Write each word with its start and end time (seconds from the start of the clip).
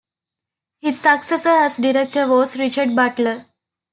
His 0.79 0.99
successor 0.99 1.49
as 1.49 1.77
director 1.77 2.27
was 2.27 2.57
Richard 2.57 2.95
Butler. 2.95 3.45